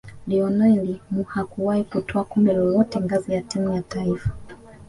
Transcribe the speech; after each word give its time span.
lionel 0.27 0.85
mhakuwahi 1.11 1.83
kutwaa 1.91 2.23
kombe 2.31 2.51
lolote 2.53 2.99
ngazi 3.01 3.33
ya 3.33 3.41
timu 3.41 3.73
ya 3.73 3.81
taifa 3.81 4.29